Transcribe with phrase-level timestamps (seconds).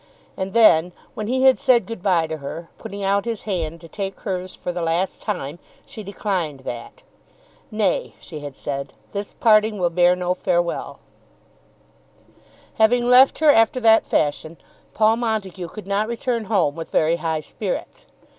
[0.35, 3.87] And then when he had said good bye to her, putting out his hand to
[3.87, 7.03] take hers for the last time, she declined that.
[7.69, 11.01] "Nay," she had said; "this parting will bear no farewell."
[12.79, 14.57] Having left her after that fashion
[14.95, 18.07] Paul Montague could not return home with very high spirits.